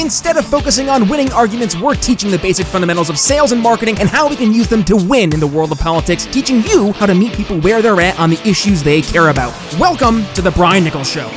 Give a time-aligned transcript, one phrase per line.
[0.00, 3.98] Instead of focusing on winning arguments, we're teaching the basic fundamentals of sales and marketing
[3.98, 6.92] and how we can use them to win in the world of politics, teaching you
[6.92, 9.52] how to meet people where they're at on the issues they care about.
[9.78, 11.28] Welcome to The Brian Nichols Show.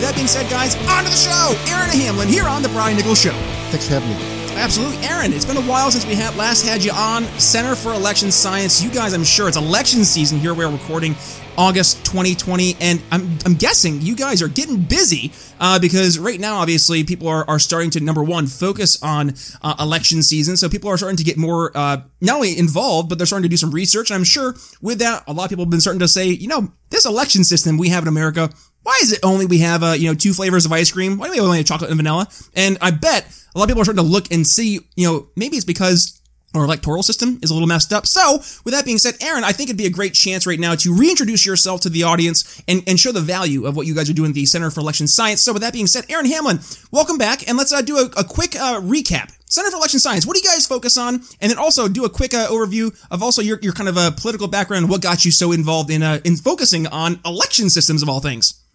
[0.00, 1.56] That being said, guys, on to the show.
[1.72, 3.32] Aaron Hamlin here on The Brian Nichols Show.
[3.70, 4.16] Thanks for having me.
[4.56, 4.98] Absolutely.
[5.06, 8.30] Aaron, it's been a while since we had last had you on Center for Election
[8.30, 8.82] Science.
[8.82, 10.52] You guys, I'm sure it's election season here.
[10.52, 11.14] Where we're recording
[11.58, 16.58] August 2020, and I'm, I'm guessing you guys are getting busy uh, because right now,
[16.58, 20.56] obviously, people are, are starting to, number one, focus on uh, election season.
[20.56, 23.48] So people are starting to get more, uh, not only involved, but they're starting to
[23.48, 24.10] do some research.
[24.10, 26.48] And I'm sure with that, a lot of people have been starting to say, you
[26.48, 28.50] know, this election system we have in America,
[28.82, 31.18] why is it only we have, uh, you know, two flavors of ice cream?
[31.18, 32.28] Why do we only have chocolate and vanilla?
[32.54, 35.28] And I bet a lot of people are starting to look and see, you know,
[35.34, 36.15] maybe it's because
[36.56, 38.06] our electoral system is a little messed up.
[38.06, 40.74] So, with that being said, Aaron, I think it'd be a great chance right now
[40.76, 44.10] to reintroduce yourself to the audience and, and show the value of what you guys
[44.10, 45.40] are doing at the Center for Election Science.
[45.42, 48.24] So, with that being said, Aaron Hamlin, welcome back, and let's uh, do a, a
[48.24, 49.32] quick uh, recap.
[49.48, 51.16] Center for Election Science, what do you guys focus on?
[51.40, 54.10] And then also do a quick uh, overview of also your, your kind of a
[54.10, 58.08] political background, what got you so involved in uh, in focusing on election systems of
[58.08, 58.65] all things.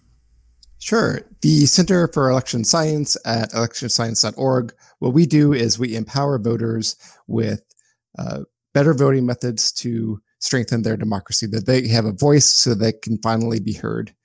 [0.82, 1.22] Sure.
[1.42, 6.96] The Center for Election Science at electionscience.org, what we do is we empower voters
[7.28, 7.64] with
[8.18, 8.40] uh,
[8.74, 13.20] better voting methods to strengthen their democracy, that they have a voice so they can
[13.20, 14.16] finally be heard.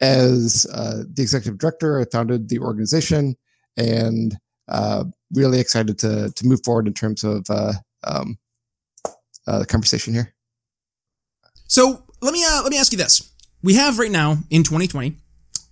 [0.00, 3.36] As uh, the executive director, I founded the organization
[3.76, 8.38] and uh, really excited to, to move forward in terms of uh, um,
[9.46, 10.34] uh, the conversation here.
[11.66, 13.30] So let me uh, let me ask you this:
[13.62, 15.16] We have right now in 2020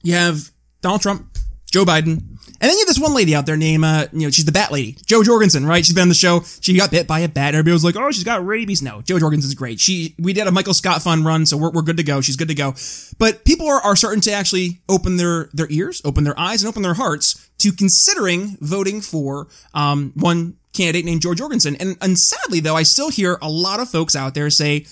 [0.03, 1.39] you have Donald Trump,
[1.71, 4.31] Joe Biden, and then you have this one lady out there named, uh, you know,
[4.31, 5.85] she's the Bat Lady, Jo Jorgensen, right?
[5.85, 6.43] She's been on the show.
[6.61, 9.01] She got bit by a bat, and everybody was like, "Oh, she's got rabies." No,
[9.01, 9.79] Jo Jorgensen's great.
[9.79, 12.21] She, we did a Michael Scott fun run, so we're, we're good to go.
[12.21, 12.75] She's good to go.
[13.19, 16.69] But people are, are starting to actually open their their ears, open their eyes, and
[16.69, 21.77] open their hearts to considering voting for um, one candidate named Jo Jorgensen.
[21.77, 24.85] And, and sadly, though, I still hear a lot of folks out there say,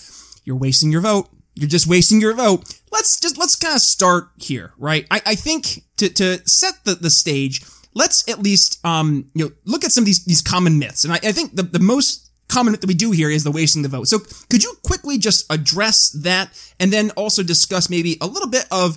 [0.45, 1.29] "You're wasting your vote."
[1.59, 2.79] You're just wasting your vote.
[2.97, 5.07] Let's just let's kind of start here, right?
[5.11, 7.63] I, I think to to set the, the stage,
[7.93, 11.05] let's at least um you know look at some of these these common myths.
[11.05, 13.51] And I, I think the, the most common myth that we do here is the
[13.51, 14.09] wasting the vote.
[14.09, 14.21] So
[14.51, 16.49] could you quickly just address that
[16.81, 18.97] and then also discuss maybe a little bit of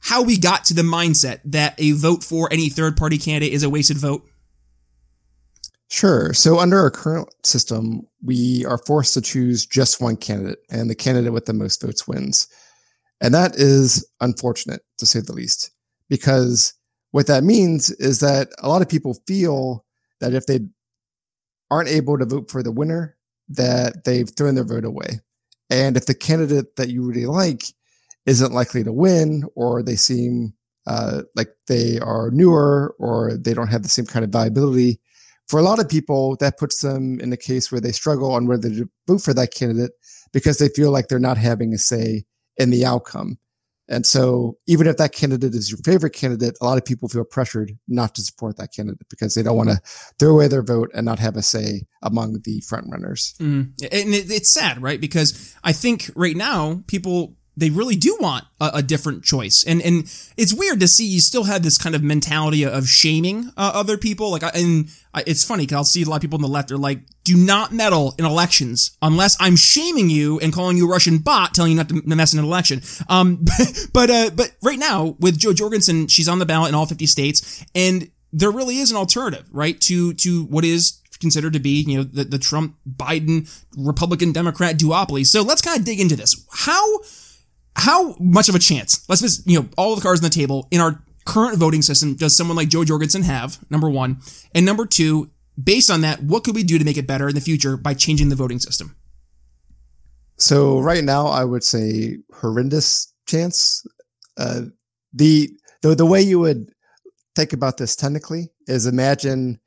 [0.00, 3.64] how we got to the mindset that a vote for any third party candidate is
[3.64, 4.22] a wasted vote?
[5.88, 6.32] Sure.
[6.32, 10.94] So under our current system, we are forced to choose just one candidate, and the
[10.94, 12.46] candidate with the most votes wins.
[13.20, 15.70] And that is unfortunate, to say the least,
[16.08, 16.74] because
[17.10, 19.84] what that means is that a lot of people feel
[20.20, 20.60] that if they
[21.70, 23.16] aren't able to vote for the winner,
[23.48, 25.20] that they've thrown their vote away.
[25.68, 27.64] And if the candidate that you really like
[28.26, 30.54] isn't likely to win, or they seem
[30.86, 35.00] uh, like they are newer, or they don't have the same kind of viability,
[35.48, 38.46] for a lot of people, that puts them in a case where they struggle on
[38.46, 39.90] whether to vote for that candidate
[40.32, 42.24] because they feel like they're not having a say
[42.60, 43.38] in the outcome.
[43.88, 47.24] And so, even if that candidate is your favorite candidate, a lot of people feel
[47.24, 49.80] pressured not to support that candidate because they don't want to
[50.20, 53.34] throw away their vote and not have a say among the front runners.
[53.40, 53.72] Mm.
[53.90, 55.00] And it, it's sad, right?
[55.00, 59.64] Because I think right now people they really do want a, a, different choice.
[59.66, 60.04] And and
[60.36, 63.98] it's weird to see you still have this kind of mentality of shaming uh, other
[63.98, 64.30] people.
[64.30, 64.88] Like, and
[65.26, 67.36] it's funny because I'll see a lot of people on the left are like, "Do
[67.36, 71.72] not meddle in elections unless I'm shaming you and calling you a Russian bot, telling
[71.72, 73.44] you not to mess in an election." Um,
[73.92, 77.06] but uh, but right now with Jo Jorgensen, she's on the ballot in all 50
[77.06, 81.82] states, and there really is an alternative, right, to to what is considered to be,
[81.82, 85.26] you know, the, the Trump Biden Republican Democrat duopoly.
[85.26, 86.46] So let's kind of dig into this.
[86.50, 86.82] How
[87.80, 90.68] how much of a chance, let's just, you know, all the cards on the table
[90.70, 93.58] in our current voting system does someone like Jo Jorgensen have?
[93.70, 94.20] Number one.
[94.54, 95.30] And number two,
[95.62, 97.94] based on that, what could we do to make it better in the future by
[97.94, 98.96] changing the voting system?
[100.36, 103.84] So right now, I would say horrendous chance.
[104.36, 104.62] Uh,
[105.12, 105.50] the,
[105.82, 106.70] the the way you would
[107.34, 109.60] think about this technically is imagine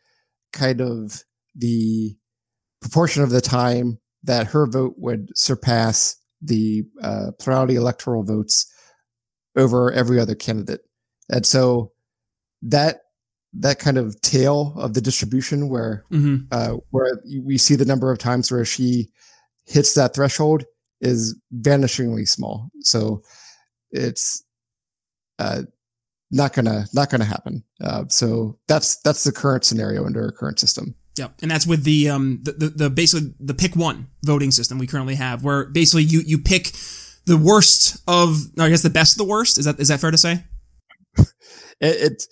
[0.51, 1.23] kind of
[1.55, 2.15] the
[2.81, 8.71] proportion of the time that her vote would surpass the uh, plurality electoral votes
[9.55, 10.81] over every other candidate.
[11.29, 11.91] And so
[12.61, 13.01] that
[13.53, 16.45] that kind of tail of the distribution where mm-hmm.
[16.51, 19.09] uh, where we see the number of times where she
[19.65, 20.65] hits that threshold
[21.01, 22.69] is vanishingly small.
[22.81, 23.21] So
[23.91, 24.43] it's
[25.37, 25.63] uh,
[26.31, 27.63] not gonna not gonna happen.
[27.81, 30.95] Uh, so that's that's the current scenario under our current system.
[31.18, 34.80] Yeah, and that's with the um the, the, the basically the pick one voting system
[34.80, 36.71] we currently have, where basically you you pick
[37.25, 39.57] the worst of I guess the best of the worst.
[39.57, 40.44] Is that is that fair to say?
[41.18, 41.25] it,
[41.80, 42.24] it,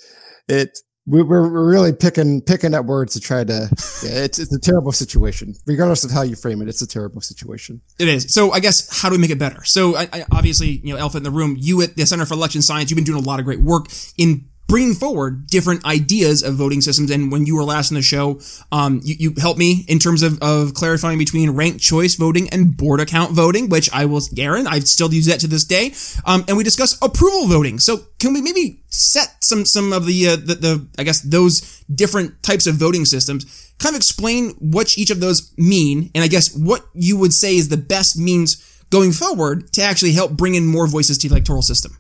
[0.48, 3.70] it we, we're, we're really picking picking at words to try to.
[4.04, 6.68] Yeah, it's it's a terrible situation, regardless of how you frame it.
[6.68, 7.82] It's a terrible situation.
[8.00, 8.34] It is.
[8.34, 9.64] So I guess how do we make it better?
[9.64, 11.56] So I, I, obviously, you know, elephant in the room.
[11.60, 13.86] You at the Center for Election Science, you've been doing a lot of great work
[14.18, 17.12] in bringing forward different ideas of voting systems.
[17.12, 18.40] And when you were last in the show,
[18.72, 22.68] um, you, you helped me in terms of, of clarifying between ranked choice voting and
[22.68, 25.92] Borda count voting, which I will, Aaron, I still use that to this day.
[26.26, 27.80] Um, and we discussed approval voting.
[27.80, 31.84] So can we maybe set some, some of the, uh, the, the, I guess those
[31.94, 36.12] different types of voting systems, kind of explain what each of those mean.
[36.16, 40.14] And I guess what you would say is the best means going forward to actually
[40.14, 41.98] help bring in more voices to the electoral system.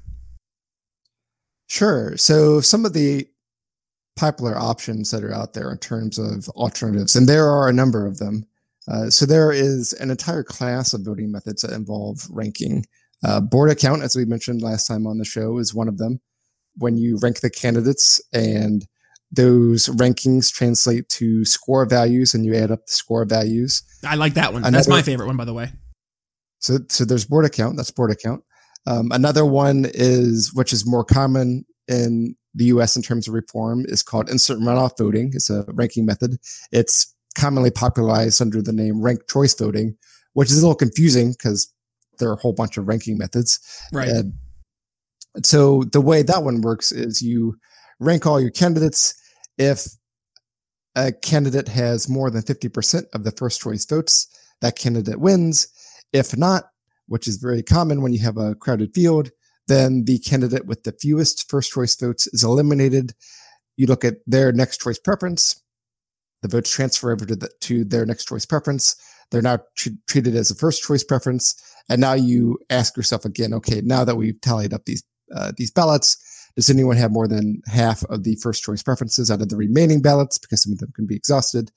[1.71, 2.17] Sure.
[2.17, 3.25] So some of the
[4.17, 8.05] popular options that are out there in terms of alternatives, and there are a number
[8.05, 8.45] of them.
[8.89, 12.85] Uh, so there is an entire class of voting methods that involve ranking.
[13.23, 16.19] Uh, Borda count, as we mentioned last time on the show, is one of them.
[16.75, 18.85] When you rank the candidates and
[19.31, 23.81] those rankings translate to score values and you add up the score values.
[24.05, 24.63] I like that one.
[24.63, 25.71] Another, that's my favorite one, by the way.
[26.59, 27.77] So, so there's Borda count.
[27.77, 28.43] That's Borda count.
[28.87, 33.85] Um, another one is, which is more common in the US in terms of reform,
[33.87, 35.31] is called instant runoff voting.
[35.33, 36.37] It's a ranking method.
[36.71, 39.97] It's commonly popularized under the name ranked choice voting,
[40.33, 41.71] which is a little confusing because
[42.19, 43.59] there are a whole bunch of ranking methods.
[43.93, 44.09] Right.
[44.09, 44.33] And
[45.43, 47.57] so the way that one works is you
[47.99, 49.15] rank all your candidates.
[49.57, 49.87] If
[50.95, 54.27] a candidate has more than 50% of the first choice votes,
[54.61, 55.67] that candidate wins.
[56.11, 56.65] If not,
[57.11, 59.31] which is very common when you have a crowded field,
[59.67, 63.11] then the candidate with the fewest first choice votes is eliminated.
[63.75, 65.61] You look at their next choice preference.
[66.41, 68.95] The votes transfer over to, the, to their next choice preference.
[69.29, 71.61] They're now tr- treated as a first choice preference.
[71.89, 75.03] And now you ask yourself again, okay, now that we've tallied up these,
[75.35, 76.15] uh, these ballots,
[76.55, 80.01] does anyone have more than half of the first choice preferences out of the remaining
[80.01, 80.37] ballots?
[80.37, 81.71] Because some of them can be exhausted.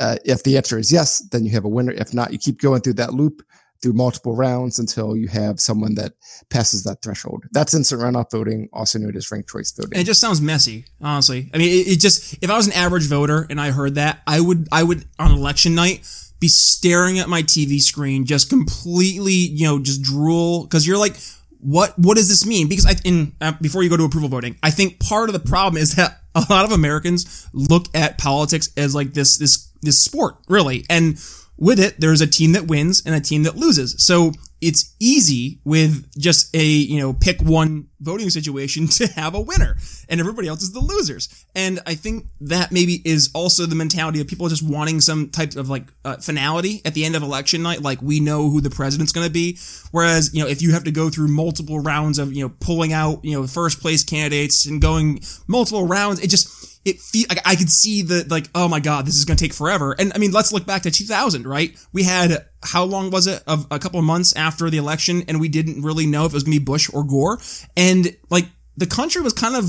[0.00, 1.92] Uh, if the answer is yes, then you have a winner.
[1.92, 3.42] If not, you keep going through that loop
[3.82, 6.14] through multiple rounds until you have someone that
[6.50, 7.44] passes that threshold.
[7.52, 10.00] That's instant runoff voting, also known as ranked choice voting.
[10.00, 11.50] It just sounds messy, honestly.
[11.54, 14.20] I mean, it, it, just if I was an average voter and I heard that,
[14.26, 16.00] I would I would on election night
[16.40, 21.16] be staring at my TV screen, just completely, you know, just drool because you're like.
[21.60, 22.68] What what does this mean?
[22.68, 25.40] Because I in uh, before you go to approval voting, I think part of the
[25.40, 30.00] problem is that a lot of Americans look at politics as like this this this
[30.00, 31.18] sport, really, and
[31.58, 33.96] with it, there's a team that wins and a team that loses.
[34.04, 39.40] So it's easy with just a, you know, pick one voting situation to have a
[39.40, 39.76] winner
[40.08, 41.44] and everybody else is the losers.
[41.54, 45.56] And I think that maybe is also the mentality of people just wanting some type
[45.56, 47.82] of like uh, finality at the end of election night.
[47.82, 49.58] Like we know who the president's going to be.
[49.90, 52.92] Whereas, you know, if you have to go through multiple rounds of, you know, pulling
[52.92, 57.40] out, you know, first place candidates and going multiple rounds, it just, it feel like
[57.44, 59.94] I could see the like, oh my god, this is to take forever.
[59.98, 61.76] And I mean, let's look back to 2000, right?
[61.92, 65.40] We had how long was it of a couple of months after the election, and
[65.40, 67.38] we didn't really know if it was to be Bush or Gore,
[67.76, 68.46] and like
[68.76, 69.64] the country was kind of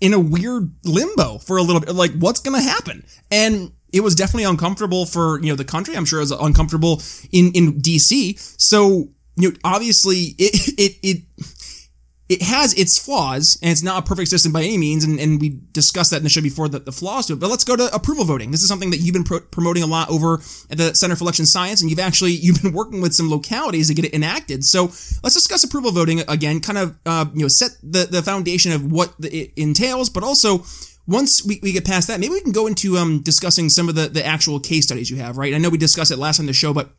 [0.00, 4.14] in a weird limbo for a little bit, like what's to happen, and it was
[4.14, 5.96] definitely uncomfortable for you know the country.
[5.96, 7.02] I'm sure it was uncomfortable
[7.32, 8.38] in in DC.
[8.60, 11.22] So you know, obviously it it it
[12.28, 15.02] it has its flaws and it's not a perfect system by any means.
[15.02, 17.40] And, and we discussed that in the show before the, the flaws to it.
[17.40, 18.50] But let's go to approval voting.
[18.50, 20.34] This is something that you've been pro- promoting a lot over
[20.70, 21.80] at the Center for Election Science.
[21.80, 24.64] And you've actually, you've been working with some localities to get it enacted.
[24.64, 24.84] So
[25.22, 28.92] let's discuss approval voting again, kind of, uh, you know, set the, the foundation of
[28.92, 30.64] what the, it entails, but also
[31.06, 33.94] once we, we get past that, maybe we can go into um, discussing some of
[33.94, 35.54] the, the actual case studies you have, right?
[35.54, 36.90] I know we discussed it last time the show, but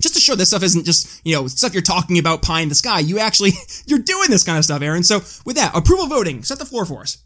[0.00, 2.68] just to show this stuff isn't just, you know, stuff you're talking about pie in
[2.68, 3.00] the sky.
[3.00, 3.52] You actually,
[3.86, 5.02] you're doing this kind of stuff, Aaron.
[5.02, 7.18] So with that, approval voting, set the floor for us.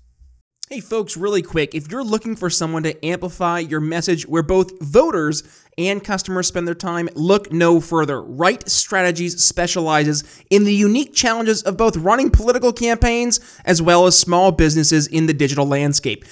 [0.72, 4.80] Hey folks, really quick, if you're looking for someone to amplify your message where both
[4.80, 5.42] voters
[5.76, 8.22] and customers spend their time, look no further.
[8.22, 14.16] Right Strategies specializes in the unique challenges of both running political campaigns as well as
[14.16, 16.24] small businesses in the digital landscape.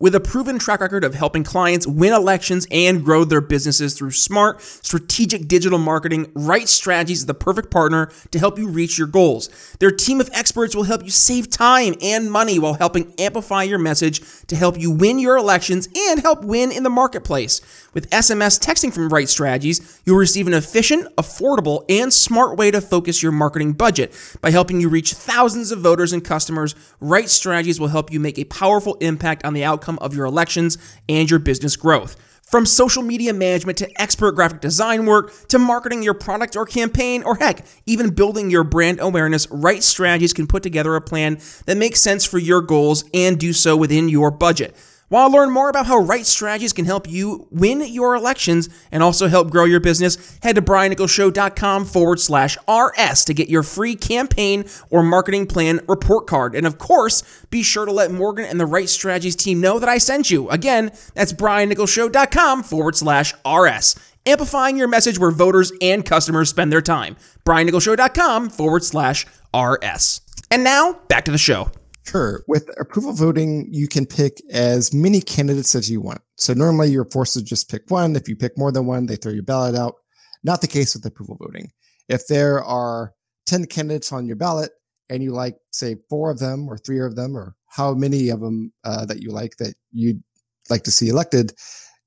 [0.00, 4.12] With a proven track record of helping clients win elections and grow their businesses through
[4.12, 9.06] smart, strategic digital marketing, Right Strategies is the perfect partner to help you reach your
[9.06, 9.50] goals.
[9.78, 13.78] Their team of experts will help you save time and money while helping amplify your
[13.78, 17.60] message to help you win your elections and help win in the marketplace.
[17.92, 22.80] With SMS texting from Right Strategies, you'll receive an efficient, affordable, and smart way to
[22.80, 24.14] focus your marketing budget.
[24.40, 28.38] By helping you reach thousands of voters and customers, Right Strategies will help you make
[28.38, 30.78] a powerful impact on the outcome of your elections
[31.08, 32.16] and your business growth.
[32.50, 37.22] From social media management to expert graphic design work to marketing your product or campaign,
[37.22, 41.76] or heck, even building your brand awareness, Right Strategies can put together a plan that
[41.76, 44.74] makes sense for your goals and do so within your budget.
[45.10, 49.02] Want to learn more about how Right Strategies can help you win your elections and
[49.02, 50.38] also help grow your business?
[50.40, 56.28] Head to briannicholsshow.com forward slash RS to get your free campaign or marketing plan report
[56.28, 56.54] card.
[56.54, 59.88] And of course, be sure to let Morgan and the Right Strategies team know that
[59.88, 60.48] I sent you.
[60.48, 63.96] Again, that's briannicholsshow.com forward slash RS.
[64.26, 67.16] Amplifying your message where voters and customers spend their time.
[67.44, 69.26] briannicholsshow.com forward slash
[69.56, 70.20] RS.
[70.52, 71.72] And now, back to the show.
[72.10, 72.42] Sure.
[72.48, 76.20] With approval voting, you can pick as many candidates as you want.
[76.38, 78.16] So normally you're forced to just pick one.
[78.16, 79.94] If you pick more than one, they throw your ballot out.
[80.42, 81.70] Not the case with approval voting.
[82.08, 83.12] If there are
[83.46, 84.72] 10 candidates on your ballot
[85.08, 88.40] and you like, say, four of them or three of them or how many of
[88.40, 90.20] them uh, that you like that you'd
[90.68, 91.52] like to see elected,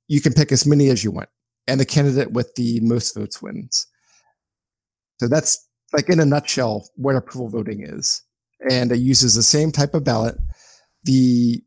[0.09, 1.29] you can pick as many as you want.
[1.65, 3.87] And the candidate with the most votes wins.
[5.21, 8.21] So that's like in a nutshell what approval voting is
[8.69, 10.35] and it uses the same type of ballot.
[11.03, 11.63] The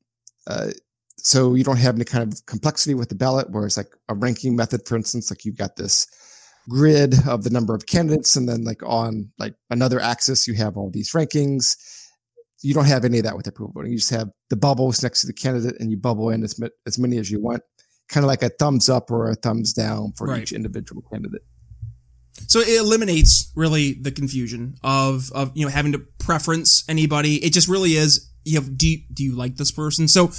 [0.47, 0.71] uh,
[1.17, 4.55] so you don't have any kind of complexity with the ballot, whereas like a ranking
[4.55, 6.07] method, for instance, like you've got this
[6.69, 10.76] grid of the number of candidates, and then like on like another axis, you have
[10.76, 11.76] all these rankings.
[12.62, 13.93] You don't have any of that with approval voting.
[13.93, 16.99] You just have the bubbles next to the candidate, and you bubble in as, as
[16.99, 17.62] many as you want,
[18.09, 20.43] kind of like a thumbs up or a thumbs down for right.
[20.43, 21.43] each individual candidate.
[22.49, 27.37] So it eliminates really the confusion of of you know having to preference anybody.
[27.45, 30.09] It just really is you have do you, do you like this person?
[30.09, 30.31] So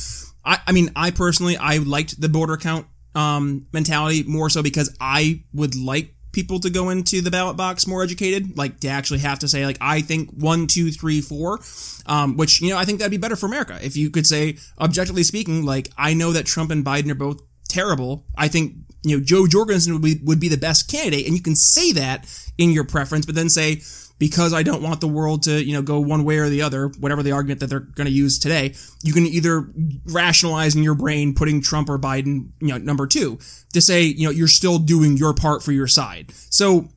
[0.45, 4.95] I I mean I personally I liked the Borda count um mentality more so because
[5.01, 9.17] I would like people to go into the ballot box more educated, like to actually
[9.17, 11.59] have to say like I think one, two, three, four,
[12.05, 14.57] um, which you know I think that'd be better for America if you could say
[14.79, 17.41] objectively speaking, like I know that Trump and Biden are both
[17.77, 18.25] terrible.
[18.35, 21.27] I think you know, Jo Jorgensen would be, would be the best candidate.
[21.27, 23.81] And you can say that in your preference, but then say,
[24.19, 26.87] because I don't want the world to, you know, go one way or the other,
[26.99, 29.69] whatever the argument that they're going to use today, you can either
[30.05, 33.37] rationalize in your brain putting Trump or Biden, you know, number two
[33.73, 36.31] to say, you know, you're still doing your part for your side.
[36.49, 36.89] So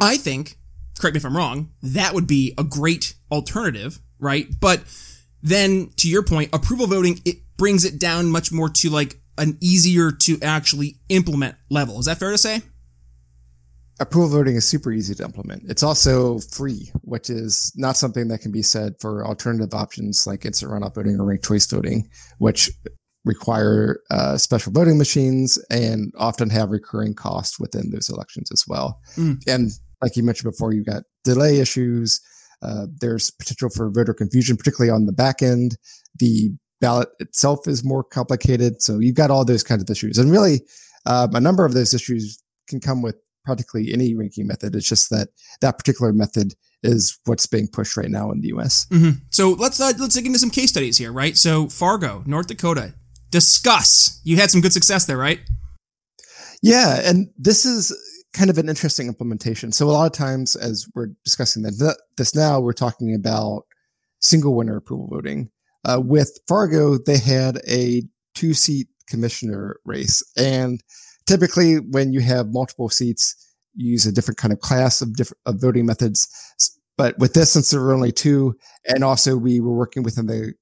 [0.00, 0.58] I think,
[0.98, 4.48] correct me if I'm wrong, that would be a great alternative, right?
[4.60, 4.82] But
[5.42, 9.56] then to your point, approval voting, it brings it down much more to like an
[9.60, 11.98] easier to actually implement level.
[11.98, 12.62] Is that fair to say?
[14.00, 15.64] Approval voting is super easy to implement.
[15.68, 20.44] It's also free, which is not something that can be said for alternative options like
[20.44, 22.70] instant runoff voting or ranked choice voting, which
[23.24, 29.00] require uh, special voting machines and often have recurring costs within those elections as well.
[29.16, 29.42] Mm.
[29.48, 32.20] And like you mentioned before, you've got delay issues.
[32.62, 35.76] Uh, there's potential for voter confusion, particularly on the back end.
[36.18, 38.82] The ballot itself is more complicated.
[38.82, 40.18] So you've got all those kinds of issues.
[40.18, 40.62] And really,
[41.06, 44.76] um, a number of those issues can come with practically any ranking method.
[44.76, 45.28] It's just that
[45.60, 48.86] that particular method is what's being pushed right now in the U.S.
[48.90, 49.18] Mm-hmm.
[49.30, 51.36] So let's uh, let's dig into some case studies here, right?
[51.36, 52.94] So Fargo, North Dakota,
[53.30, 54.20] discuss.
[54.24, 55.40] You had some good success there, right?
[56.62, 57.96] Yeah, and this is
[58.32, 59.72] kind of an interesting implementation.
[59.72, 63.62] So a lot of times, as we're discussing this now, we're talking about
[64.20, 65.50] single winner approval voting.
[65.88, 68.02] Uh, with Fargo, they had a
[68.34, 70.22] two seat commissioner race.
[70.36, 70.82] And
[71.26, 73.34] typically, when you have multiple seats,
[73.74, 76.28] you use a different kind of class of different of voting methods.
[76.98, 78.54] But with this, since there were only two,
[78.86, 80.54] and also we were working within the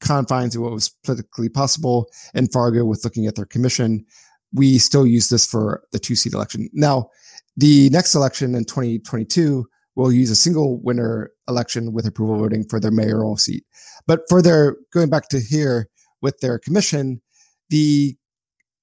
[0.00, 4.04] confines of what was politically possible in Fargo with looking at their commission,
[4.52, 6.68] we still use this for the two seat election.
[6.72, 7.10] Now,
[7.56, 12.80] the next election in 2022 will use a single winner election with approval voting for
[12.80, 13.64] their mayoral seat.
[14.06, 15.88] But for their going back to here
[16.20, 17.20] with their commission,
[17.68, 18.16] the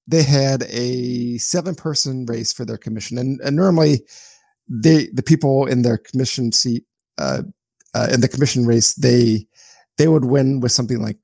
[0.07, 4.01] they had a seven person race for their commission, and, and normally
[4.67, 6.83] they the people in their commission seat
[7.17, 7.41] uh,
[7.93, 9.47] uh, in the commission race they
[9.97, 11.17] they would win with something like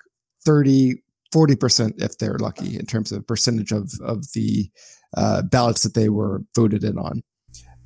[0.46, 0.96] 30
[1.34, 4.70] 40% if they're lucky in terms of percentage of of the
[5.16, 7.22] uh, ballots that they were voted in on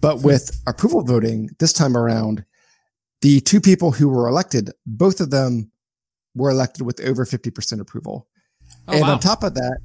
[0.01, 0.23] but hmm.
[0.23, 2.45] with approval voting this time around,
[3.21, 5.71] the two people who were elected, both of them
[6.35, 8.27] were elected with over 50% approval.
[8.87, 9.13] Oh, and wow.
[9.13, 9.79] on top of that,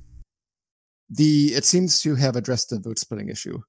[1.11, 3.61] the it seems to have addressed the vote splitting issue.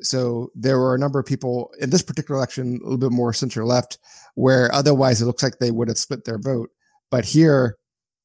[0.00, 3.32] So there were a number of people in this particular election, a little bit more
[3.32, 3.98] center left,
[4.34, 6.70] where otherwise it looks like they would have split their vote.
[7.10, 7.76] But here,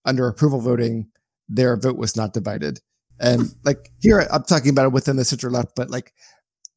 [0.04, 1.10] under approval voting,
[1.48, 2.80] their vote was not divided.
[3.20, 6.14] And like here, I'm talking about it within the center left, but like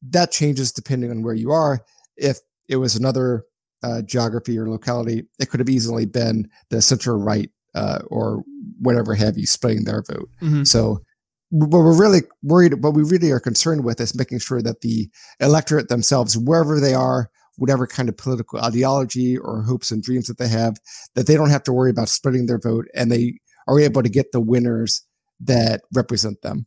[0.09, 1.83] that changes depending on where you are.
[2.17, 3.45] If it was another
[3.83, 8.43] uh, geography or locality, it could have easily been the center right uh, or
[8.79, 10.29] whatever have you splitting their vote.
[10.41, 10.63] Mm-hmm.
[10.63, 11.01] So
[11.49, 15.09] what we're really worried, what we really are concerned with is making sure that the
[15.39, 20.37] electorate themselves, wherever they are, whatever kind of political ideology or hopes and dreams that
[20.37, 20.77] they have,
[21.15, 24.09] that they don't have to worry about splitting their vote and they are able to
[24.09, 25.05] get the winners
[25.39, 26.65] that represent them.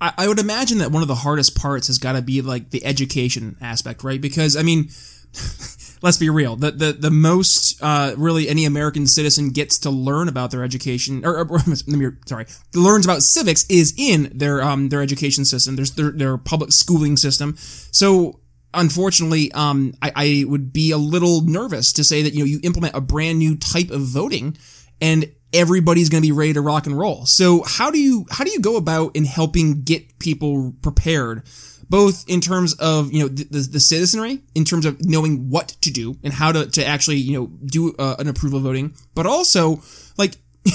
[0.00, 2.70] I, I would imagine that one of the hardest parts has got to be like
[2.70, 4.20] the education aspect, right?
[4.20, 4.90] Because I mean,
[6.02, 6.56] let's be real.
[6.56, 11.24] The the the most uh, really any American citizen gets to learn about their education,
[11.24, 15.76] or, or me sorry, learns about civics is in their um their education system.
[15.76, 17.56] There's their their public schooling system.
[17.58, 18.40] So
[18.74, 22.60] unfortunately, um, I, I would be a little nervous to say that you know you
[22.62, 24.56] implement a brand new type of voting,
[25.00, 27.26] and everybody's going to be ready to rock and roll.
[27.26, 31.44] So how do you how do you go about in helping get people prepared?
[31.88, 35.68] both in terms of you know the, the, the, citizenry, in terms of knowing what
[35.82, 39.26] to do and how to, to actually you know do uh, an approval voting, but
[39.26, 39.82] also
[40.16, 40.36] like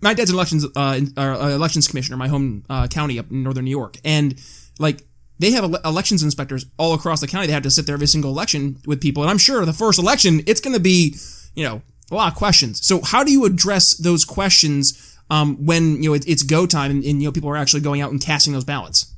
[0.00, 3.64] my dad's an elections uh, uh, elections commissioner, my home uh, county up in northern
[3.64, 4.40] New York, and
[4.78, 5.02] like
[5.38, 7.46] they have elections inspectors all across the county.
[7.46, 9.98] They have to sit there every single election with people, and I'm sure the first
[9.98, 11.16] election it's going to be
[11.54, 12.84] you know a lot of questions.
[12.86, 15.16] So how do you address those questions?
[15.30, 17.80] Um, when you know it, it's go time and, and you know people are actually
[17.80, 19.12] going out and casting those ballots.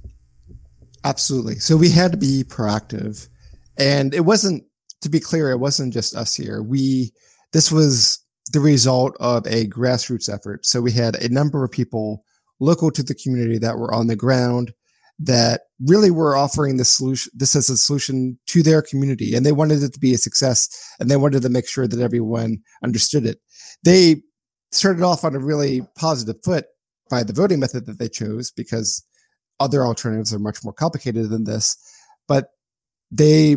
[1.04, 1.56] Absolutely.
[1.56, 3.28] So we had to be proactive.
[3.76, 4.64] And it wasn't,
[5.02, 6.62] to be clear, it wasn't just us here.
[6.62, 7.12] We,
[7.52, 10.64] this was the result of a grassroots effort.
[10.64, 12.24] So we had a number of people
[12.58, 14.72] local to the community that were on the ground
[15.18, 19.34] that really were offering this solution, this as a solution to their community.
[19.34, 20.68] And they wanted it to be a success
[20.98, 23.38] and they wanted to make sure that everyone understood it.
[23.84, 24.22] They
[24.72, 26.66] started off on a really positive foot
[27.10, 29.04] by the voting method that they chose because
[29.60, 31.76] other alternatives are much more complicated than this,
[32.26, 32.48] but
[33.10, 33.56] they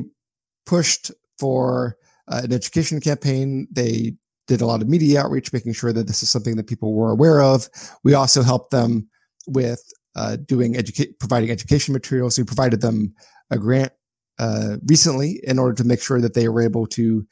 [0.66, 1.98] pushed for
[2.28, 3.68] uh, an education campaign.
[3.72, 4.16] They
[4.48, 7.12] did a lot of media outreach, making sure that this is something that people were
[7.12, 7.68] aware of.
[8.04, 9.10] We also helped them
[9.48, 9.82] with
[10.18, 12.38] uh, doing educate, providing education materials.
[12.38, 13.14] We provided them
[13.52, 13.94] a grant
[14.40, 17.26] uh, recently in order to make sure that they were able to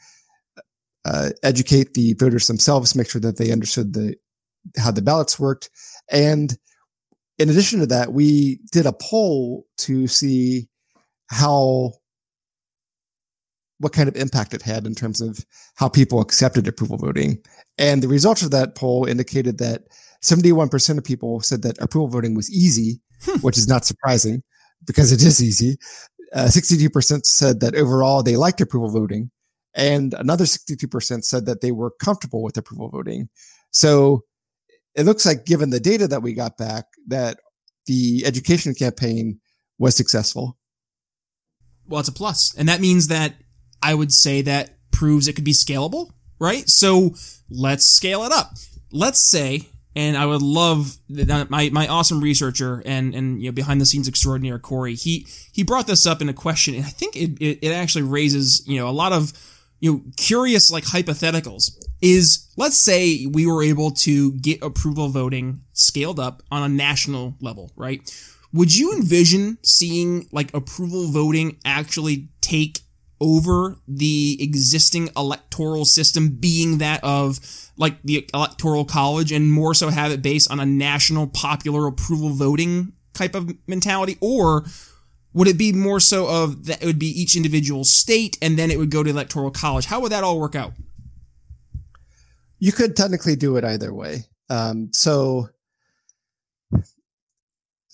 [1.04, 4.16] uh, educate the voters themselves, make sure that they understood the
[4.78, 5.70] how the ballots worked,
[6.10, 6.58] and
[7.38, 10.68] in addition to that, we did a poll to see
[11.30, 11.94] how
[13.80, 17.38] what kind of impact it had in terms of how people accepted approval voting.
[17.78, 19.84] And the results of that poll indicated that
[20.24, 23.40] 71% of people said that approval voting was easy, hmm.
[23.40, 24.44] which is not surprising
[24.86, 25.78] because it is easy.
[26.34, 29.32] Uh, 62% said that overall they liked approval voting.
[29.74, 33.30] And another 62% said that they were comfortable with approval voting.
[33.72, 34.24] So
[34.96, 37.40] it looks like given the data that we got back that
[37.86, 39.40] the education campaign
[39.78, 40.58] was successful.
[41.88, 42.56] Well, it's a plus.
[42.58, 43.36] And that means that
[43.82, 46.68] I would say that proves it could be scalable, right?
[46.70, 47.16] So
[47.50, 48.54] let's scale it up.
[48.92, 53.80] Let's say, and I would love my, my awesome researcher and, and, you know, behind
[53.80, 56.76] the scenes extraordinaire, Corey, he, he brought this up in a question.
[56.76, 59.32] And I think it, it, it actually raises, you know, a lot of,
[59.80, 65.62] you know, curious like hypotheticals is let's say we were able to get approval voting
[65.74, 68.02] scaled up on a national level, right?
[68.54, 72.80] Would you envision seeing like approval voting actually take
[73.22, 77.40] over the existing electoral system being that of
[77.78, 82.30] like the electoral college and more so have it based on a national popular approval
[82.30, 84.66] voting type of mentality or
[85.36, 88.72] would it be more so of that it would be each individual state and then
[88.72, 89.86] it would go to electoral college?
[89.86, 90.72] How would that all work out?
[92.58, 94.24] You could technically do it either way.
[94.50, 95.50] Um, so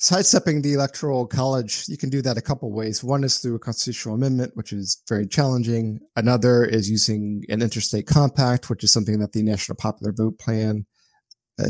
[0.01, 3.03] sidestepping the electoral college, you can do that a couple ways.
[3.03, 5.99] One is through a constitutional amendment, which is very challenging.
[6.15, 10.87] Another is using an interstate compact, which is something that the National Popular Vote Plan
[11.59, 11.69] uh,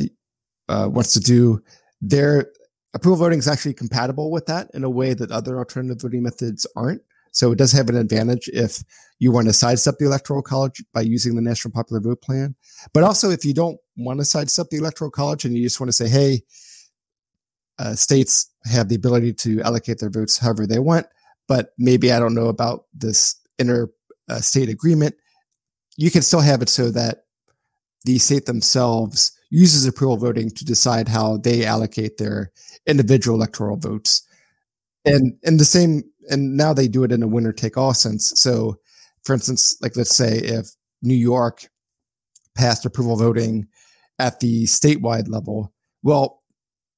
[0.69, 1.61] uh, wants to do.
[2.01, 2.47] their
[2.93, 6.65] approval voting is actually compatible with that in a way that other alternative voting methods
[6.75, 7.01] aren't.
[7.31, 8.83] So it does have an advantage if
[9.19, 12.55] you want to sidestep the electoral college by using the National Popular Vote Plan.
[12.93, 15.89] But also, if you don't want to sidestep the electoral college and you just want
[15.89, 16.41] to say, hey,
[17.81, 21.07] uh, states have the ability to allocate their votes however they want,
[21.47, 23.91] but maybe I don't know about this inter
[24.29, 25.15] uh, state agreement,
[25.97, 27.25] you can still have it so that
[28.05, 32.51] the state themselves uses approval voting to decide how they allocate their
[32.85, 34.25] individual electoral votes.
[35.03, 38.31] And and the same and now they do it in a winner take all sense.
[38.35, 38.79] So
[39.23, 40.67] for instance, like let's say if
[41.01, 41.67] New York
[42.55, 43.67] passed approval voting
[44.19, 46.40] at the statewide level, well,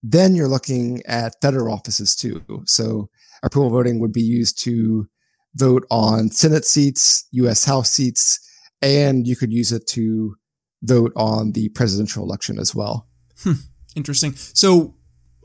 [0.04, 2.44] then you're looking at federal offices too.
[2.66, 3.10] So
[3.42, 5.08] approval voting would be used to
[5.56, 8.39] vote on Senate seats, US House seats,
[8.82, 10.36] and you could use it to
[10.84, 13.08] vote on the presidential election as well.
[13.44, 13.54] Hmm.
[13.96, 14.34] Interesting.
[14.36, 14.96] So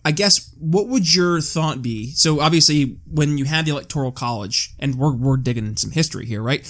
[0.04, 2.12] I guess what would your thought be?
[2.12, 6.42] So obviously, when you had the electoral college, and we're we're digging some history here,
[6.42, 6.60] right?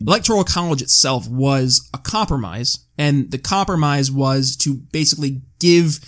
[0.00, 6.00] Electoral college itself was a compromise, and the compromise was to basically give.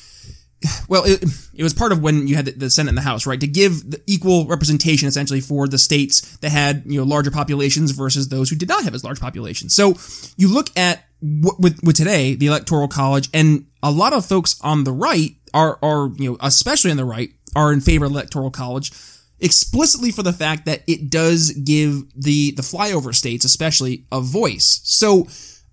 [0.89, 1.23] Well, it,
[1.55, 3.41] it was part of when you had the, Senate and the House, right?
[3.41, 7.93] To give the equal representation essentially for the states that had you know larger populations
[7.93, 9.75] versus those who did not have as large populations.
[9.75, 9.95] So
[10.37, 14.85] you look at with with today the electoral college, and a lot of folks on
[14.85, 18.51] the right are are you know especially on the right are in favor of electoral
[18.51, 18.93] college
[19.41, 24.81] explicitly for the fact that it does give the the flyover states especially a voice.
[24.85, 25.29] So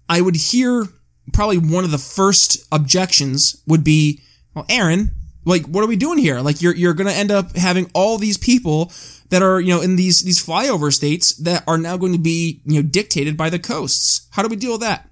[0.08, 0.88] I would hear
[1.34, 4.22] probably one of the first objections would be,
[4.56, 5.12] well, Aaron,
[5.46, 6.40] like what are we doing here?
[6.40, 8.92] Like you're you're going to end up having all these people
[9.30, 12.62] that are, you know, in these these flyover states that are now going to be,
[12.66, 14.28] you know, dictated by the coasts.
[14.32, 15.10] How do we deal with that?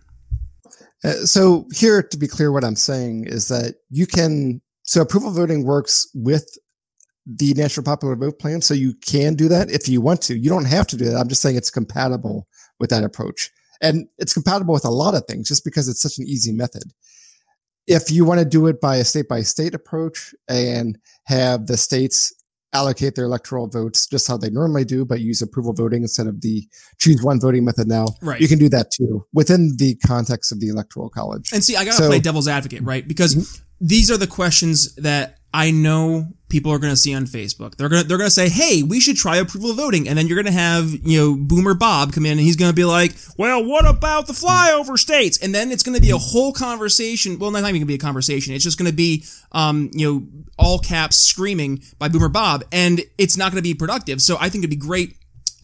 [1.03, 4.61] Uh, so here, to be clear, what I'm saying is that you can.
[4.85, 6.57] So approval voting works with
[7.25, 10.37] the national popular vote plan, so you can do that if you want to.
[10.37, 11.17] You don't have to do that.
[11.17, 12.47] I'm just saying it's compatible
[12.79, 13.49] with that approach,
[13.81, 16.83] and it's compatible with a lot of things, just because it's such an easy method.
[17.87, 21.77] If you want to do it by a state by state approach and have the
[21.77, 22.33] states
[22.73, 26.41] allocate their electoral votes just how they normally do, but use approval voting instead of
[26.41, 26.67] the
[26.99, 28.05] choose one voting method now.
[28.21, 28.41] Right.
[28.41, 31.51] You can do that too within the context of the electoral college.
[31.53, 33.07] And see, I gotta so, play devil's advocate, right?
[33.07, 33.63] Because mm-hmm.
[33.79, 37.75] these are the questions that I know people are going to see on Facebook.
[37.75, 40.27] They're going to, they're going to say, "Hey, we should try approval voting." And then
[40.27, 42.85] you're going to have, you know, Boomer Bob come in and he's going to be
[42.85, 46.53] like, "Well, what about the flyover states?" And then it's going to be a whole
[46.53, 47.39] conversation.
[47.39, 48.53] Well, not even going to be a conversation.
[48.53, 53.01] It's just going to be um, you know, all caps screaming by Boomer Bob and
[53.17, 54.21] it's not going to be productive.
[54.21, 55.15] So I think it'd be great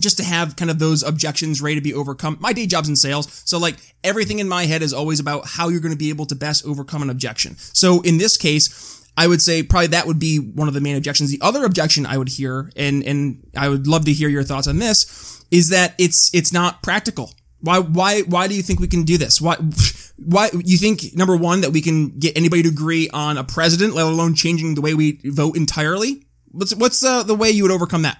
[0.02, 2.38] just to have kind of those objections ready to be overcome.
[2.40, 5.68] My day job's in sales, so like everything in my head is always about how
[5.68, 7.58] you're going to be able to best overcome an objection.
[7.58, 10.96] So in this case, I would say probably that would be one of the main
[10.96, 11.30] objections.
[11.30, 14.66] The other objection I would hear, and and I would love to hear your thoughts
[14.66, 17.34] on this, is that it's it's not practical.
[17.60, 19.42] Why why why do you think we can do this?
[19.42, 19.58] Why
[20.16, 23.94] why you think number one that we can get anybody to agree on a president,
[23.94, 26.26] let alone changing the way we vote entirely?
[26.52, 28.20] What's what's uh, the way you would overcome that?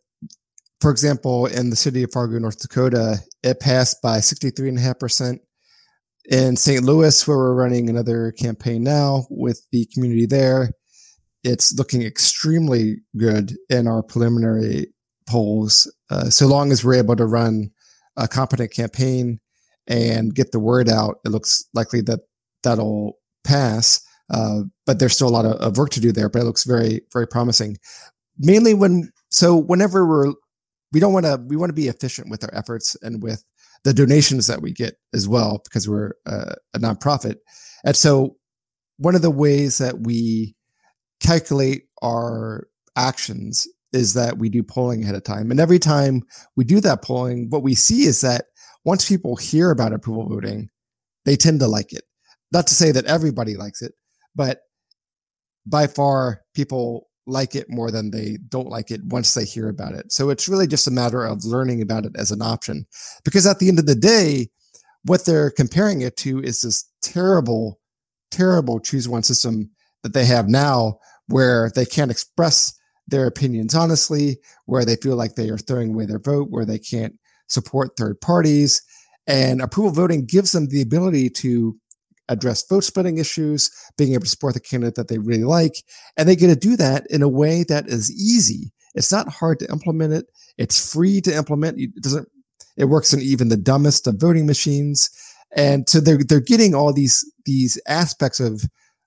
[0.81, 5.37] for example, in the city of Fargo, North Dakota, it passed by 63.5%.
[6.29, 6.83] In St.
[6.83, 10.71] Louis, where we're running another campaign now with the community there,
[11.43, 14.87] it's looking extremely good in our preliminary
[15.27, 15.91] polls.
[16.09, 17.71] Uh, so long as we're able to run
[18.17, 19.39] a competent campaign
[19.87, 22.19] and get the word out, it looks likely that
[22.63, 24.01] that'll pass.
[24.29, 26.63] Uh, but there's still a lot of, of work to do there, but it looks
[26.63, 27.77] very, very promising.
[28.37, 30.33] Mainly when, so whenever we're
[30.91, 33.43] we don't want to we want to be efficient with our efforts and with
[33.83, 37.37] the donations that we get as well because we're a, a nonprofit.
[37.83, 38.35] And so
[38.97, 40.55] one of the ways that we
[41.19, 45.51] calculate our actions is that we do polling ahead of time.
[45.51, 46.21] And every time
[46.55, 48.45] we do that polling what we see is that
[48.83, 50.69] once people hear about approval voting
[51.23, 52.03] they tend to like it.
[52.51, 53.93] Not to say that everybody likes it
[54.35, 54.61] but
[55.65, 59.93] by far people like it more than they don't like it once they hear about
[59.93, 60.11] it.
[60.11, 62.85] So it's really just a matter of learning about it as an option.
[63.23, 64.49] Because at the end of the day,
[65.03, 67.79] what they're comparing it to is this terrible,
[68.31, 69.69] terrible choose one system
[70.03, 72.73] that they have now where they can't express
[73.07, 76.79] their opinions honestly, where they feel like they are throwing away their vote, where they
[76.79, 77.13] can't
[77.47, 78.81] support third parties.
[79.27, 81.77] And approval voting gives them the ability to
[82.31, 85.83] address vote splitting issues, being able to support the candidate that they really like.
[86.17, 88.71] And they get to do that in a way that is easy.
[88.95, 90.25] It's not hard to implement it.
[90.57, 91.79] It's free to implement.
[91.79, 92.27] It doesn't,
[92.77, 95.09] it works in even the dumbest of voting machines.
[95.55, 98.63] And so they're, they're getting all these, these aspects of,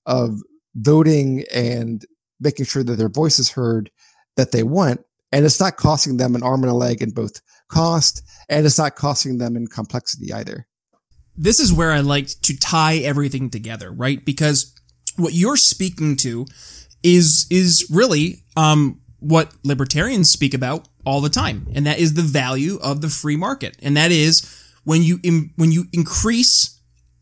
[0.06, 0.40] of
[0.74, 2.04] voting and
[2.40, 3.90] making sure that their voice is heard
[4.36, 5.00] that they want.
[5.32, 8.78] And it's not costing them an arm and a leg in both cost and it's
[8.78, 10.66] not costing them in complexity either
[11.36, 14.24] this is where I like to tie everything together, right?
[14.24, 14.74] Because
[15.16, 16.46] what you're speaking to
[17.02, 22.22] is is really um, what libertarians speak about all the time, and that is the
[22.22, 25.18] value of the free market, and that is when you
[25.56, 26.80] when you increase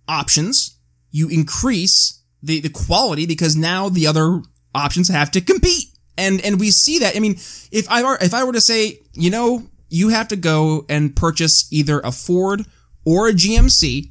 [0.09, 0.79] options,
[1.11, 4.42] you increase the the quality because now the other
[4.75, 5.87] options have to compete.
[6.18, 7.16] And and we see that.
[7.16, 7.35] I mean,
[7.70, 11.16] if I were if I were to say, you know, you have to go and
[11.16, 12.66] purchase either a Ford
[13.04, 14.10] or a GMC.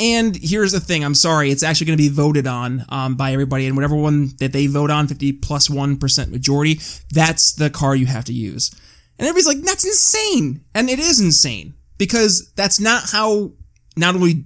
[0.00, 3.32] And here's the thing, I'm sorry, it's actually going to be voted on um, by
[3.32, 5.98] everybody, and whatever one that they vote on, 50 plus 1
[6.30, 6.80] majority,
[7.12, 8.74] that's the car you have to use.
[9.18, 10.64] And everybody's like, that's insane.
[10.74, 13.52] And it is insane because that's not how
[13.96, 14.44] not only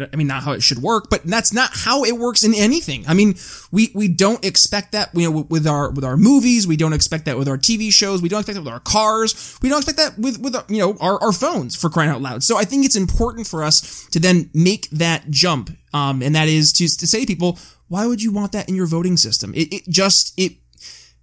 [0.00, 3.04] I mean, not how it should work, but that's not how it works in anything.
[3.06, 3.34] I mean,
[3.70, 6.66] we, we don't expect that, you know, with our, with our movies.
[6.66, 8.22] We don't expect that with our TV shows.
[8.22, 9.58] We don't expect that with our cars.
[9.62, 12.42] We don't expect that with, with, you know, our, our phones for crying out loud.
[12.42, 15.70] So I think it's important for us to then make that jump.
[15.92, 18.74] Um, and that is to, to say to people, why would you want that in
[18.74, 19.54] your voting system?
[19.54, 20.54] It, it just, it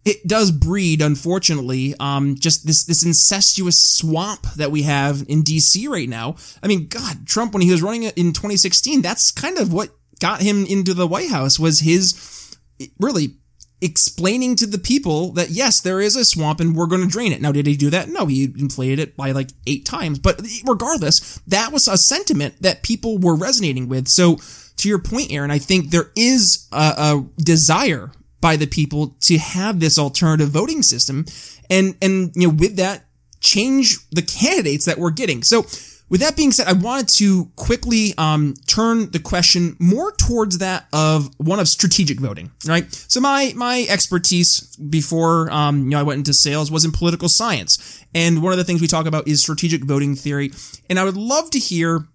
[0.06, 5.88] it does breed, unfortunately, um, just this this incestuous swamp that we have in DC
[5.88, 6.36] right now.
[6.62, 10.42] I mean, God, Trump when he was running in 2016, that's kind of what got
[10.42, 12.58] him into the White House was his
[13.00, 13.38] really
[13.82, 17.32] explaining to the people that yes, there is a swamp and we're going to drain
[17.32, 17.42] it.
[17.42, 18.10] Now, did he do that?
[18.10, 20.20] No, he inflated it by like eight times.
[20.20, 24.08] But regardless, that was a sentiment that people were resonating with.
[24.08, 24.40] So,
[24.78, 28.12] to your point, Aaron, I think there is a, a desire
[28.44, 31.26] by the people to have this alternative voting system
[31.70, 33.06] and and you know with that
[33.40, 35.44] change the candidates that we're getting.
[35.44, 35.66] So
[36.10, 40.86] with that being said i wanted to quickly um, turn the question more towards that
[40.92, 42.94] of one of strategic voting right?
[42.94, 47.30] So my my expertise before um, you know i went into sales was in political
[47.30, 48.04] science.
[48.14, 50.52] And one of the things we talk about is strategic voting theory.
[50.90, 52.08] And i would love to hear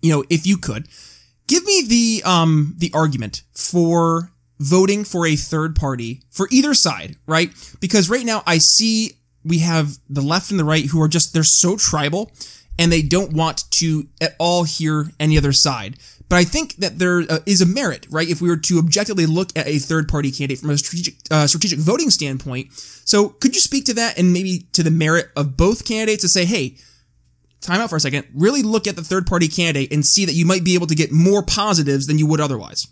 [0.00, 0.86] you know if you could
[1.48, 7.16] give me the um the argument for voting for a third party for either side,
[7.26, 7.50] right?
[7.80, 11.32] Because right now I see we have the left and the right who are just,
[11.32, 12.32] they're so tribal
[12.78, 15.96] and they don't want to at all hear any other side.
[16.28, 18.28] But I think that there uh, is a merit, right?
[18.28, 21.46] If we were to objectively look at a third party candidate from a strategic, uh,
[21.46, 22.72] strategic voting standpoint.
[22.72, 26.28] So could you speak to that and maybe to the merit of both candidates to
[26.28, 26.76] say, hey,
[27.60, 30.34] time out for a second, really look at the third party candidate and see that
[30.34, 32.88] you might be able to get more positives than you would otherwise?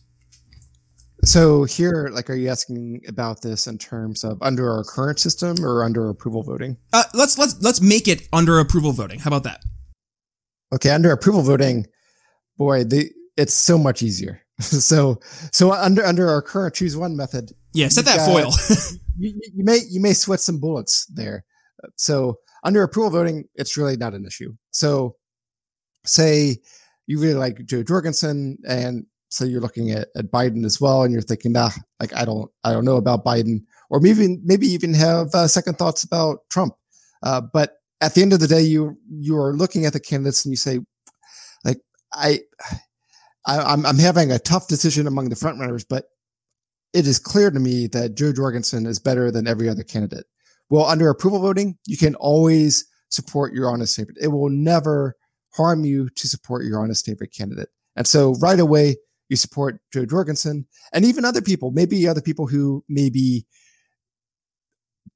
[1.25, 5.65] So here, like, are you asking about this in terms of under our current system
[5.65, 6.77] or under approval voting?
[6.93, 9.21] Uh, let's let's let's make it under approval voting.
[9.21, 9.63] How about that?
[10.73, 11.87] Okay, under approval voting,
[12.59, 14.43] boy, the it's so much easier.
[14.61, 15.19] so
[15.53, 17.53] so under under our current choose one method.
[17.73, 18.53] Yeah, set that got, foil.
[19.19, 21.45] you, you may you may sweat some bullets there.
[21.97, 24.55] So under approval voting, it's really not an issue.
[24.71, 25.17] So
[26.05, 26.59] say
[27.07, 31.12] you really like Jo Jorgensen and so you're looking at, at Biden as well, and
[31.12, 34.94] you're thinking, nah, like I don't, I don't know about Biden, or maybe maybe even
[34.94, 36.75] have uh, second thoughts about Trump.
[37.25, 40.44] Uh, but at the end of the day, you you are looking at the candidates
[40.44, 40.79] and you say,
[41.64, 41.81] like
[42.12, 42.42] I,
[43.44, 46.05] I I'm I'm having a tough decision among the frontrunners, but
[46.92, 50.27] it is clear to me that Jo Jorgensen is better than every other candidate.
[50.70, 54.18] Well, under approval voting, you can always support your honest favorite.
[54.20, 55.16] It will never
[55.57, 57.70] harm you to support your honest favorite candidate.
[57.97, 58.97] And so right away,
[59.35, 63.44] you support Jo Jorgensen and even other people, maybe other people who maybe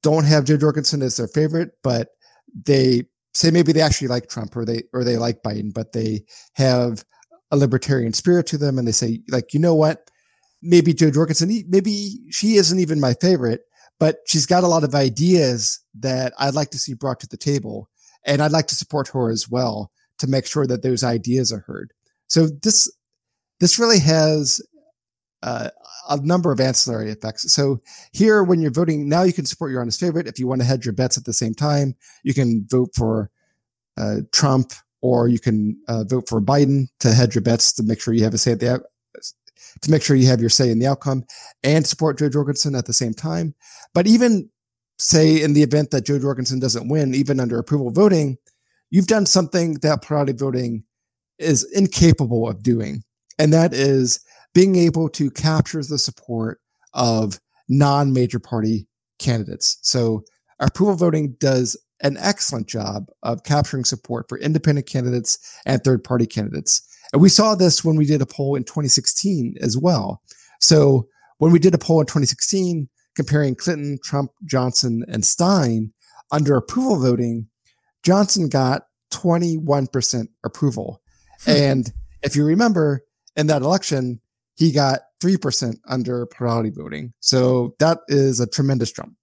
[0.02, 2.09] don't have Jo Jorgensen as their favorite, but
[2.66, 6.24] they say maybe they actually like Trump or they or they like Biden, but they
[6.54, 7.04] have
[7.52, 10.11] a libertarian spirit to them and they say like, you know what?
[10.61, 13.61] Maybe Jo Jorgensen, maybe she isn't even my favorite,
[14.00, 17.37] but she's got a lot of ideas that I'd like to see brought to the
[17.37, 17.88] table.
[18.26, 21.64] And I'd like to support her as well to make sure that those ideas are
[21.66, 21.92] heard.
[22.26, 22.92] So this
[23.61, 24.61] this really has
[25.42, 25.71] uh,
[26.09, 27.53] a number of ancillary effects.
[27.53, 27.81] So
[28.12, 30.27] here, when you're voting now, you can support your honest favorite.
[30.27, 33.31] If you want to hedge your bets at the same time, you can vote for
[33.97, 38.01] uh, Trump or you can uh, vote for Biden to hedge your bets to make
[38.01, 38.83] sure you have a say at the
[39.83, 41.25] to make sure you have your say in the outcome
[41.62, 43.55] and support Jo Jorgensen at the same time.
[43.94, 44.51] But even
[44.99, 48.38] say in the event that Jo Jorgensen doesn't win, even under approval voting,
[48.90, 50.85] you've done something that plurality voting
[51.38, 53.05] is incapable of doing
[53.38, 54.20] and that is
[54.55, 56.61] being able to capture the support
[56.94, 58.87] of non major party
[59.18, 59.79] candidates.
[59.83, 60.24] So,
[60.59, 66.27] approval voting does an excellent job of capturing support for independent candidates and third party
[66.27, 66.83] candidates.
[67.12, 70.22] And we saw this when we did a poll in 2016 as well.
[70.61, 75.92] So, when we did a poll in 2016 comparing Clinton, Trump, Johnson, and Stein
[76.31, 77.48] under approval voting,
[78.03, 81.01] Johnson got 21% approval.
[81.44, 81.51] Hmm.
[81.51, 83.05] and if you remember,
[83.38, 84.20] in that election,
[84.57, 87.14] he got 3% under plurality voting.
[87.20, 89.14] So that is a tremendous jump.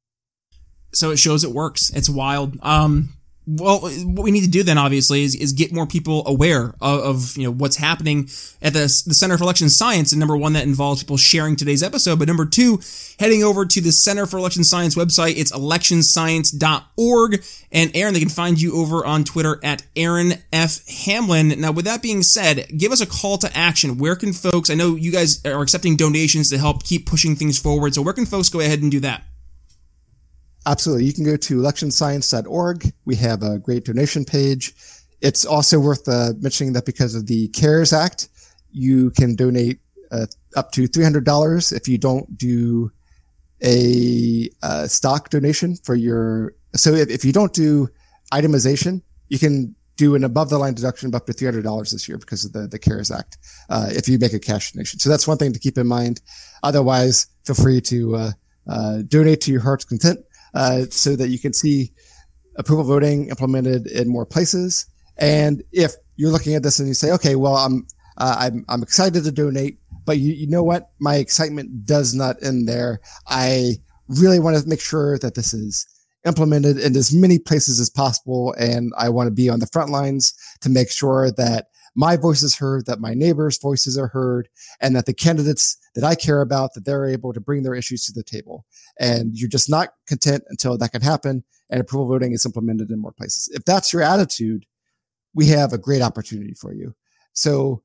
[0.93, 1.91] So it shows it works.
[1.93, 2.58] It's wild.
[2.62, 3.10] Um,
[3.47, 6.99] well, what we need to do then, obviously, is, is get more people aware of,
[7.01, 8.27] of, you know what's happening
[8.62, 10.12] at the, the Center for Election Science.
[10.12, 12.17] And number one, that involves people sharing today's episode.
[12.17, 12.79] But number two,
[13.19, 15.38] heading over to the Center for Election Science website.
[15.38, 17.43] It's electionscience.org.
[17.71, 21.49] And Aaron, they can find you over on Twitter at Aaron F Hamlin.
[21.60, 23.99] Now, with that being said, give us a call to action.
[23.99, 24.71] Where can folks?
[24.71, 27.93] I know you guys are accepting donations to help keep pushing things forward.
[27.93, 29.23] So where can folks go ahead and do that?
[30.65, 31.06] Absolutely.
[31.06, 32.91] You can go to electionscience.org.
[33.06, 34.73] We have a great donation page.
[35.21, 38.30] It's also worth uh, mentioning that because of the CARES Act,
[38.71, 39.80] you can donate
[40.12, 40.25] uh,
[40.56, 42.91] up to $300 if you don't do
[43.63, 46.54] a uh, stock donation for your.
[46.75, 47.88] So if, if you don't do
[48.34, 52.17] itemization, you can do an above the line deduction of up to $300 this year
[52.17, 53.38] because of the, the CARES Act,
[53.69, 54.99] uh, if you make a cash donation.
[54.99, 56.21] So that's one thing to keep in mind.
[56.63, 58.32] Otherwise, feel free to, uh,
[58.67, 60.24] uh, donate to your heart's content
[60.55, 61.91] uh, so that you can see
[62.55, 64.87] approval voting implemented in more places.
[65.17, 67.85] And if you're looking at this and you say, okay, well, I'm,
[68.17, 70.89] uh, I'm, I'm excited to donate, but you, you know what?
[70.99, 73.01] My excitement does not end there.
[73.27, 73.75] I
[74.07, 75.85] really want to make sure that this is
[76.25, 78.55] implemented in as many places as possible.
[78.57, 82.43] And I want to be on the front lines to make sure that my voice
[82.43, 84.49] is heard, that my neighbors' voices are heard,
[84.81, 88.05] and that the candidates that I care about, that they're able to bring their issues
[88.05, 88.65] to the table.
[88.99, 92.99] And you're just not content until that can happen and approval voting is implemented in
[92.99, 93.49] more places.
[93.53, 94.65] If that's your attitude,
[95.34, 96.93] we have a great opportunity for you.
[97.34, 97.81] So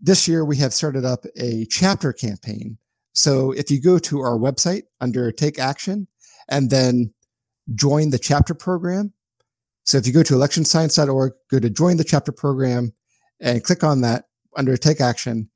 [0.00, 2.78] this year we have started up a chapter campaign.
[3.12, 6.06] So if you go to our website under take action
[6.48, 7.12] and then
[7.74, 9.12] join the chapter program.
[9.84, 12.92] So if you go to electionscience.org, go to join the chapter program
[13.40, 14.24] and click on that
[14.56, 15.50] under take action,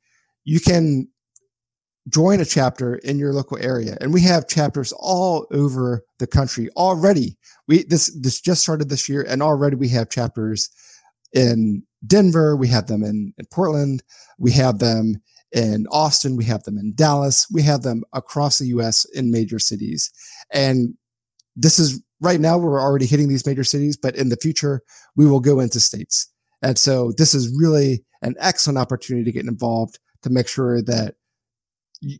[0.44, 1.08] you can
[2.08, 3.96] join a chapter in your local area.
[4.00, 7.38] And we have chapters all over the country already.
[7.66, 10.68] We, this, this just started this year and already we have chapters
[11.32, 12.56] in Denver.
[12.56, 14.02] We have them in, in Portland.
[14.38, 16.36] We have them in Austin.
[16.36, 17.46] We have them in Dallas.
[17.50, 19.06] We have them across the U.S.
[19.14, 20.10] in major cities.
[20.52, 20.94] And
[21.56, 24.82] this is right now we're already hitting these major cities, but in the future
[25.16, 26.28] we will go into states.
[26.64, 31.16] And so this is really an excellent opportunity to get involved to make sure that
[32.00, 32.18] you,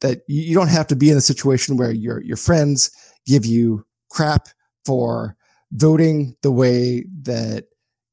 [0.00, 2.90] that you don't have to be in a situation where your your friends
[3.26, 4.48] give you crap
[4.84, 5.36] for
[5.72, 7.66] voting the way that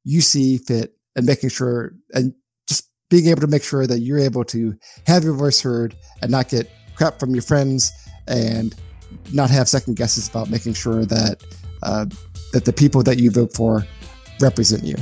[0.03, 2.35] you see fit and making sure and
[2.69, 6.29] just being able to make sure that you're able to have your voice heard and
[6.29, 7.91] not get crap from your friends
[8.27, 8.75] and
[9.33, 11.43] not have second guesses about making sure that
[11.81, 12.05] uh,
[12.53, 13.83] that the people that you vote for
[14.39, 14.95] represent you.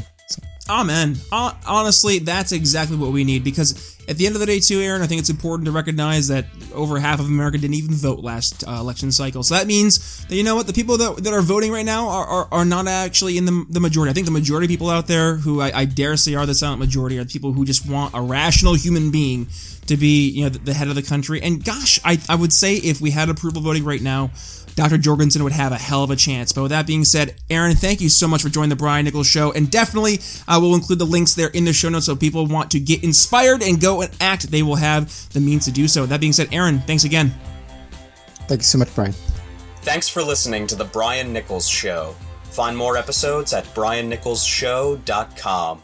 [0.65, 0.73] So.
[0.73, 1.15] Amen.
[1.31, 5.01] Honestly, that's exactly what we need because at the end of the day, too, Aaron,
[5.01, 8.63] I think it's important to recognize that over half of America didn't even vote last
[8.67, 9.43] uh, election cycle.
[9.43, 12.09] So that means that, you know what, the people that, that are voting right now
[12.09, 14.11] are, are, are not actually in the, the majority.
[14.11, 16.55] I think the majority of people out there who I, I dare say are the
[16.55, 19.47] silent majority are the people who just want a rational human being
[19.87, 21.41] to be, you know, the, the head of the country.
[21.41, 24.31] And gosh, I, I would say if we had approval voting right now,
[24.75, 24.97] Dr.
[24.97, 26.51] Jorgensen would have a hell of a chance.
[26.51, 29.27] But with that being said, Aaron, thank you so much for joining the Brian Nichols
[29.27, 29.53] Show.
[29.53, 32.45] And definitely, I uh, will include the links there in the show notes so people
[32.45, 34.51] want to get inspired and go and act.
[34.51, 36.01] They will have the means to do so.
[36.01, 37.33] With that being said, Aaron, thanks again.
[38.47, 39.13] Thank you so much, Brian.
[39.81, 42.15] Thanks for listening to the Brian Nichols Show.
[42.43, 45.83] Find more episodes at briannicholsshow.com.